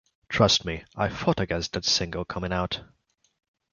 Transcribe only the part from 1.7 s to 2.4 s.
that single